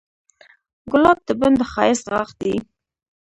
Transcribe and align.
ګلاب 0.91 1.17
د 1.27 1.29
بڼ 1.39 1.51
د 1.59 1.61
ښایست 1.71 2.05
غاښ 2.13 2.29
دی. 2.39 2.55